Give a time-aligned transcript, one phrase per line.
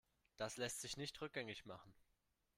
[0.37, 1.93] Das lässt sich nicht rückgängig machen.